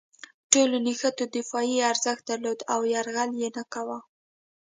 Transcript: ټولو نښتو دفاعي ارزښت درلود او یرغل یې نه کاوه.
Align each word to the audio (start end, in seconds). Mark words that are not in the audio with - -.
ټولو 0.51 0.75
نښتو 0.85 1.23
دفاعي 1.37 1.77
ارزښت 1.91 2.23
درلود 2.29 2.59
او 2.73 2.79
یرغل 2.93 3.31
یې 3.41 3.49
نه 3.57 3.63
کاوه. 3.73 3.97